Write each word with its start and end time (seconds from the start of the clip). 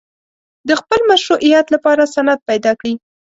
د 0.67 0.69
خپل 0.81 0.99
مشروعیت 1.11 1.65
لپاره 1.75 2.03
سند 2.15 2.39
پیدا 2.49 2.71
کړي. 2.79 2.93